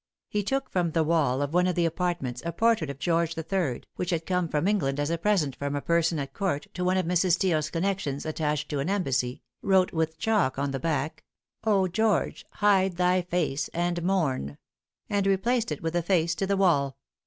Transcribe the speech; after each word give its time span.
He 0.27 0.41
took 0.41 0.67
from 0.67 0.93
the 0.93 1.03
wall 1.03 1.43
of 1.43 1.53
one 1.53 1.67
of 1.67 1.75
the 1.75 1.85
apartments 1.85 2.41
a 2.43 2.51
portrait 2.51 2.89
of 2.89 2.97
George 2.97 3.37
III., 3.37 3.83
which 3.97 4.09
had 4.09 4.25
come 4.25 4.47
from 4.47 4.67
England 4.67 4.99
as 4.99 5.11
a 5.11 5.17
present 5.19 5.55
from 5.55 5.75
a 5.75 5.79
person 5.81 6.17
at 6.17 6.33
court 6.33 6.65
to 6.73 6.83
one 6.83 6.97
of 6.97 7.05
Mrs. 7.05 7.33
Steele's 7.33 7.69
connections 7.69 8.25
attached 8.25 8.67
to 8.69 8.79
an 8.79 8.89
embassy, 8.89 9.43
wrote 9.61 9.93
with 9.93 10.17
chalk 10.17 10.57
on 10.57 10.71
the 10.71 10.79
back, 10.79 11.23
"O, 11.65 11.87
George, 11.87 12.47
hide 12.53 12.95
thy 12.97 13.21
face 13.21 13.67
and 13.75 14.01
mourn;" 14.01 14.57
and 15.07 15.27
replaced 15.27 15.71
it 15.71 15.83
with 15.83 15.93
the 15.93 16.01
face 16.01 16.33
to 16.33 16.47
the 16.47 16.57
wall. 16.57 16.97